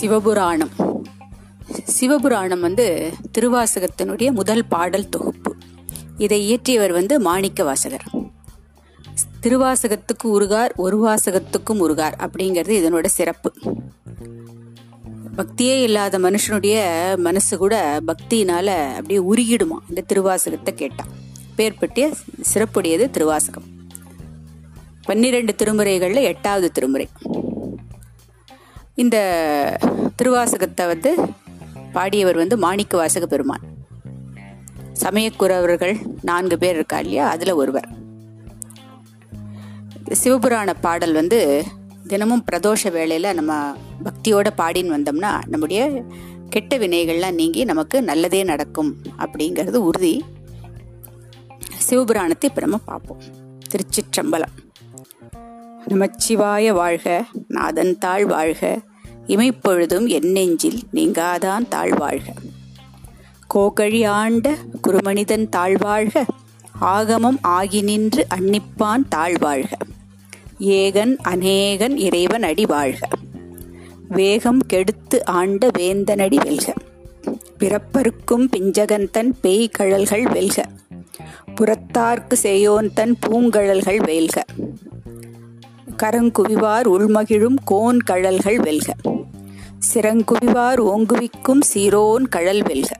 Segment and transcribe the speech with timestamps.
[0.00, 1.02] சிவபுராணம்.
[2.00, 5.56] சிவபுராணம் வந்து திருவாசகத்தினுடைய முதல் பாடல் தொகுப்பு.
[6.18, 8.04] இதை இயற்றியவர் வந்து மாணிக்க வாசகர்.
[9.42, 13.52] திருவாசகத்துக்கு உருகார் ஒரு வாசகத்துக்கும் உருகார் அப்படிங்கிறது இதனோட சிறப்பு.
[15.36, 16.78] பக்தியே இல்லாத மனுஷனுடைய
[17.16, 19.76] மனசு கூட பக்தியினால அப்படியே உருகிடுமா?
[19.88, 21.08] இந்த திருவாசகத்தை கேட்டான்
[21.56, 22.12] பேர்பட்டிய
[22.54, 23.77] சிறப்புடையது திருவாசகம்.
[25.08, 27.08] பன்னிரெண்டு திருமுறைகளில் எட்டாவது திருமுறை.
[28.94, 29.16] இந்த
[30.16, 31.10] திருவாசகத்தை வந்து
[31.92, 33.64] பாடியவர் வந்து மாணிக்க வாசக பெருமான்.
[35.04, 37.28] சமயக்குறவர்கள் நான்கு பேர் இருக்கா இல்லையா?
[37.28, 37.88] அதில் ஒருவர்.
[40.24, 41.64] சிவபுராண பாடல் வந்து
[42.06, 46.04] தினமும் பிரதோஷ வேளையில் நம்ம பக்தியோட பாடின்னு வந்தோம்னா நம்முடைய
[46.48, 50.24] கெட்ட வினைகள்லாம் நீங்கி நமக்கு நல்லதே நடக்கும் அப்படிங்கிறது உறுதி.
[51.90, 53.22] சிவபுராணத்தை இப்போ நம்ம பார்ப்போம்.
[53.70, 54.56] திருச்சிற்றம்பலம்.
[55.86, 58.80] நமச்சிவாய வாழ்க நாதன் தாழ் வாழ்க.
[59.26, 62.26] இமைப்பொழுதும் என் நெஞ்சில் நீங்காதான் தாழ்வாழ்க
[63.54, 64.54] கோகழி ஆண்ட
[64.88, 66.22] குருமனிதன் தாழ்வாழ்க
[66.80, 69.72] ஆகமம் ஆகி நின்று அன்னிப்பான் தாழ்வாழ்க
[70.60, 73.08] ஏகன் அநேகன் இறைவன் அடி வாழ்க.
[74.08, 76.72] வேகம் கெடுத்து ஆண்ட வேந்தனடி வெல்க.
[77.58, 80.64] பிறப்பருக்கும் பிஞ்சகந்தன் பேய் கழல்கள் வெல்க.
[81.54, 84.44] புறத்தார்க்கு செய்யோன் தன் பூங்கழல்கள் வெல்க.
[86.02, 88.94] கரங்குவிவார் உள்மகிழும் கோன் கழல்கள் வெல்க.
[89.94, 92.96] சிறங்குவிவார் ஓங்குவிக்கும் சீரோன் கழல் வெல்க.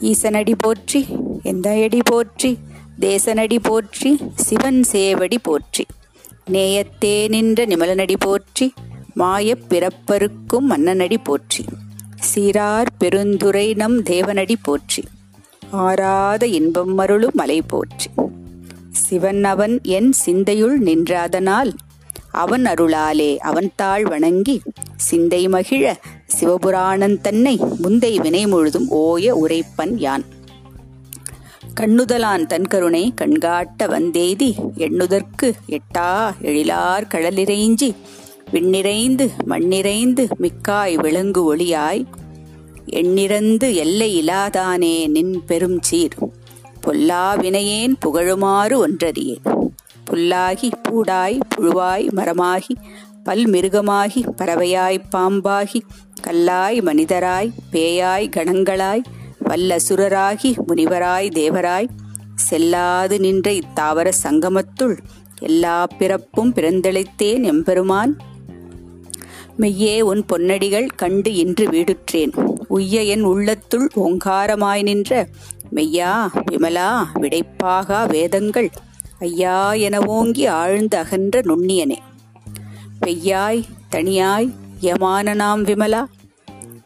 [0.00, 1.06] ஈசனடி போற்றி
[1.44, 2.58] எந்தையடி போற்றி
[3.00, 5.86] தேசனடி போற்றி சிவன் சேவடி போற்றி.
[6.52, 8.74] நேயத்தே நின்ற நிமலனடி போற்றி
[9.14, 11.64] மாயப் பிறப்பருக்கும் மன்னனடி போற்றி.
[12.34, 15.04] சீரார் பெருந்துரை நம் தேவனடி போற்றி.
[15.70, 18.10] ஆராத இன்பம் மருளும் மலை போற்றி.
[18.90, 21.72] சிவன் அவன் என் சிந்தையுள் நின்றாதனால்
[22.30, 24.60] அவன் அருளாலே அவன் தாழ் வணங்கி
[24.96, 26.00] சிந்தை மகிழ
[26.40, 30.24] சிவபுராணன் தன்னை முந்தை வினை முழுதும் ஓய உரைப்பன் யான்.
[31.80, 37.94] கண்ணுதலான் தன்கருணை கண்காட்ட வந்தேதி எண்ணுதற்கு எட்டா எழிலார் கடலிறைஞ்சி
[38.52, 42.04] விண்ணிறைந்து மண்ணிறைந்து மிக்காய் விளங்கு ஒளியாய்
[42.92, 46.16] எண்ணிறந்து எல்லை இலாதானே நின் பெரும் சீர்
[46.80, 49.57] பொல்லா வினையேன் புகழுமாறு ஒன்றறியேன்.
[50.10, 52.74] புல்லாகி பூடாய் புழுவாய் மரமாகி
[53.24, 55.80] பல்மிருகமாகி பறவையாய் பாம்பாகி
[56.22, 59.02] கல்லாய் மனிதராய் பேயாய் கணங்களாய்
[59.44, 61.88] வல்லசுரராகி முனிவராய் தேவராய்
[62.34, 64.96] செல்லாது நின்ற இத்தாவர சங்கமத்துள்
[65.40, 68.16] எல்லா பிறப்பும் பிறந்தளித்தேன் எம்பெருமான்.
[69.58, 72.32] மெய்யே உன் பொன்னடிகள் கண்டு இன்று வீடுற்றேன்.
[72.68, 75.28] உய்ய என் உள்ளத்துள் ஓங்காரமாய் நின்ற
[75.74, 76.12] மெய்யா
[76.50, 78.70] விமலா விடைப்பாகா வேதங்கள்.
[79.18, 81.96] ஐயா என ஓங்கி ஆழ்ந்து அகன்ற நுண்ணியனே.
[83.06, 84.52] பெய்யாய் தனியாய்
[84.82, 86.04] யமான நாம் விமலா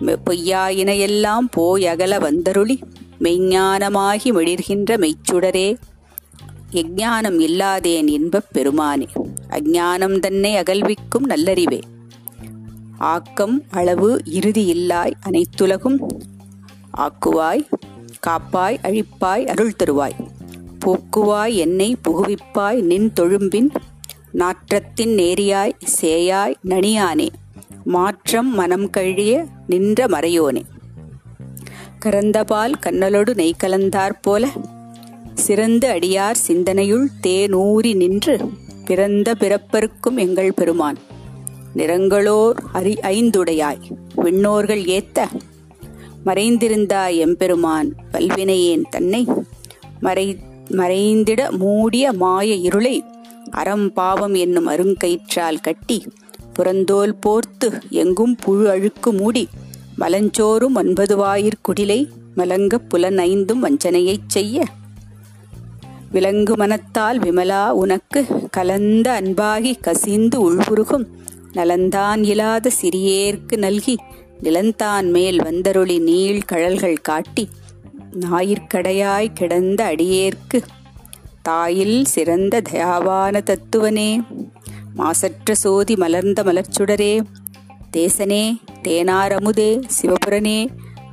[0.00, 2.80] பொய்யாயினையெல்லாம் போய் அகல வந்தருளி
[3.20, 5.76] மெய்ஞானமாகி மிளிர்கின்ற மெய்ச்சுடரே.
[6.70, 9.06] எஞ்ஞானம் இல்லாதேன் இன்பப் பெருமானே
[9.50, 11.80] அஜானம் தன்னை அகல்விக்கும் நல்லறிவே.
[12.98, 15.98] ஆக்கம் அளவு இறுதி இல்லாய் அனைத்துலகும்.
[16.96, 17.68] ஆக்குவாய்
[18.26, 20.23] காப்பாய் அழிப்பாய் அருள் தருவாய்.
[20.84, 23.70] போக்குவாய் என்னை புகுவிப்பாய் நின் தொழும்பின்
[24.34, 27.28] நாற்றத்தின் நேரியாய் சேயாய் நனியானே.
[27.84, 30.62] மாற்றம் மனம் கழிய நின்ற மறையோனே.
[32.04, 34.48] கரந்தபால் கண்ணலொடு நெய் கலந்தாற் போல
[35.34, 38.36] சிறந்த அடியார் சிந்தனையுள் தேனூறி நின்று
[38.84, 40.98] பிறந்த பிறப்பருக்கும் எங்கள் பெருமான்.
[41.76, 43.80] நிறங்களோர் அரி ஐந்துடையாய்
[44.16, 45.24] விண்ணோர்கள் ஏத்த
[46.26, 49.28] மறைந்திருந்தாய் எம்பெருமான் பல்வினையேன் தன்னை
[50.00, 50.38] மறை
[50.68, 53.04] மறைந்திட மூடிய மாய இருளை
[53.50, 56.06] அறம் பாவம் என்னும் அருங்கயிற்றால் கட்டி
[56.58, 59.48] புறந்தோல் போர்த்து எங்கும் புழு அழுக்கு மூடி
[59.98, 64.64] மலஞ்சோறும் ஒன்பது வாயிற்குடிலை மலங்க புலனைந்தும் வஞ்சனையைச் செய்ய.
[66.10, 71.04] விலங்கு மனத்தால் விமலா உனக்கு கலந்த அன்பாகி கசிந்து உள்புருகும்
[71.54, 73.96] நலந்தான் இல்லாத சிறியேற்கு நல்கி
[74.42, 77.48] நிலந்தான் மேல் வந்தருளி நீள் கழல்கள் காட்டி
[78.20, 80.62] ஞாயிற்கடையாய் கிடந்த அடியேற்கு
[81.48, 84.20] தாயில் சிறந்த தயாவான தத்துவனே.
[84.94, 87.20] மாசற்ற சோதி மலர்ந்த மலர்ச்சுடரே.
[87.96, 90.68] தேசனே தேனாரமுதே சிவபுரனே.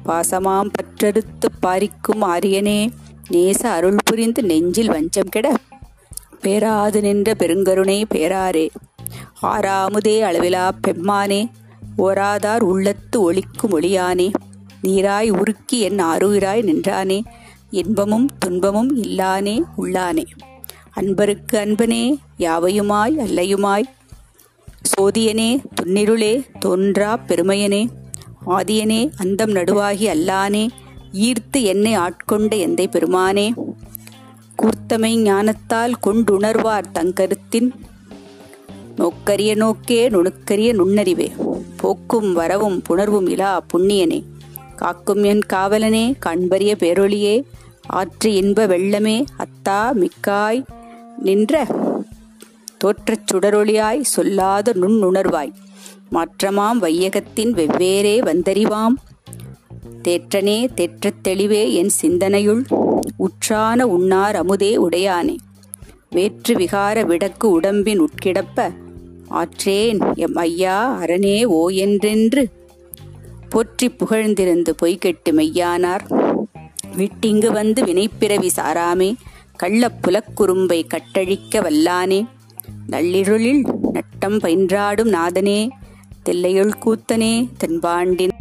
[0.05, 2.91] பாசமாம் பற்றறுத்து பாரிக்கும் ஆரியனே.
[3.29, 5.57] நேச அருள் புரிந்து நெஞ்சில் வஞ்சம் கெட.
[6.41, 8.69] பேராது நின்ற பெருங்கருணை பேராரே.
[9.41, 11.49] ஆறாமுதே அளவிலா பெம்மானே.
[11.97, 14.31] ஓராதார் உள்ளத்து ஒளிக்கும் ஒளியானே.
[14.81, 17.23] நீராய் உருக்கி என் ஆருயிராய் நின்றானே.
[17.69, 20.23] இன்பமும் துன்பமும் இல்லானே உள்ளானே.
[20.95, 23.83] அன்பருக்கு அன்பனே யாவையுமாய் அல்லையுமாய்?
[24.81, 27.87] சோதியனே துன்னிருளே தோன்றா பெருமையனே.
[28.47, 30.67] ஆதியனே அந்தம் நடுவாகி அல்லானே.
[31.13, 33.53] ஈர்த்து என்னை ஆட்கொண்ட எந்தை பெருமானே.
[34.57, 37.71] கூர்த்தமை ஞானத்தால் கொண்டுணர்வார் தங்கருத்தின்.
[38.97, 41.31] நோக்கரிய நோக்கே நுணுக்கரிய நுண்ணறிவே.
[41.77, 44.23] போக்கும் வரவும் புணர்வும் இலா புண்ணியனே.
[44.81, 47.43] காக்கும் என் காவலனே கண்பரிய பேரொளியே
[47.87, 50.65] ஆற்று இன்ப வெள்ளமே அத்தா மிக்காய்.
[51.17, 51.65] நின்ற
[52.77, 55.51] தோற்றச் சுடரொளியாய் சொல்லாத நுண்ணுணர்வாய்.
[56.11, 58.93] மாற்றமாம் வையகத்தின் வெவ்வேறே வந்தறிவாம்.
[60.03, 62.63] தேற்றனே தேற்றத் தெளிவே என் சிந்தனையுள்.
[63.17, 65.35] உற்றான உண்ணார் அமுதே உடையானே.
[66.09, 68.73] வேற்று விகார விடக்கு உடம்பின் உட்கிடப்ப.
[69.27, 72.49] ஆற்றேன் எம் ஐயா அரணே ஓ என்றென்று
[73.51, 76.03] போற்றி புகழ்ந்திருந்து பொய்கெட்டு மெய்யானார்.
[76.97, 79.15] விட்டிங்கு வந்து வினைப்பிறவி சாராமே
[79.63, 82.19] கள்ளப்புலக்குறும்பை கட்டழிக்க வல்லானே.
[82.89, 83.61] நள்ளிருளில்
[83.91, 85.69] நட்டம் பயின்றாடும் நாதனே
[86.23, 88.35] தெல்லையுள் கூத்தனே தென்பாண்டின்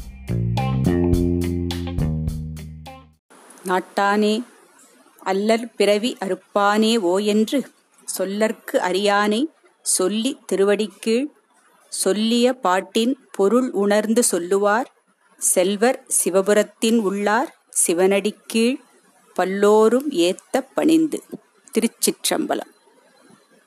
[3.69, 4.35] நாட்டானே.
[5.27, 7.59] அல்லற் பிறவி அறுப்பானே ஓ என்று
[8.19, 9.43] சொல்லற்கு அறியானை
[9.83, 11.27] சொல்லி திருவடிக்கீழ்
[11.89, 14.89] சொல்லிய பாட்டின் பொருள் உணர்ந்து சொல்லுவார்.
[15.41, 17.55] செல்வர் சிவபுரத்தின் உள்ளார்
[17.87, 18.77] சிவனடிக்கீழ்
[19.35, 21.23] பல்லோரும் ஏத்த பணிந்து.
[21.73, 22.73] திருச்சிற்றம்பலம்.